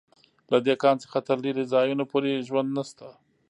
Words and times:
له 0.51 0.57
دې 0.65 0.75
کان 0.83 0.95
څخه 1.03 1.17
تر 1.27 1.37
لېرې 1.43 1.63
ځایونو 1.73 2.03
پورې 2.11 2.45
ژوند 2.47 2.69
نشته 2.77 3.07